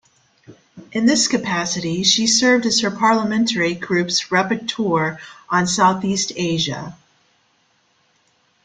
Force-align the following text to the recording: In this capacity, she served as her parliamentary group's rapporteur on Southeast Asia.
In 0.93 1.05
this 1.05 1.27
capacity, 1.27 2.01
she 2.01 2.25
served 2.25 2.65
as 2.65 2.79
her 2.79 2.89
parliamentary 2.89 3.75
group's 3.75 4.29
rapporteur 4.31 5.19
on 5.47 5.67
Southeast 5.67 6.31
Asia. 6.35 6.97